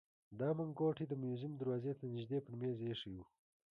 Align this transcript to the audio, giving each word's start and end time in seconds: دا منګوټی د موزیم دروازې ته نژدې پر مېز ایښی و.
دا 0.39 0.49
منګوټی 0.57 1.05
د 1.09 1.13
موزیم 1.23 1.53
دروازې 1.57 1.93
ته 1.99 2.03
نژدې 2.13 2.39
پر 2.45 2.53
مېز 2.59 2.77
ایښی 2.87 3.11
و. 3.13 3.17